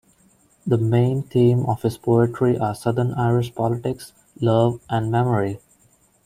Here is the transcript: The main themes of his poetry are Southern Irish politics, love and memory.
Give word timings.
The 0.65 0.79
main 0.79 1.21
themes 1.21 1.63
of 1.67 1.83
his 1.83 1.95
poetry 1.95 2.57
are 2.57 2.73
Southern 2.73 3.13
Irish 3.13 3.53
politics, 3.53 4.13
love 4.39 4.81
and 4.89 5.11
memory. 5.11 5.59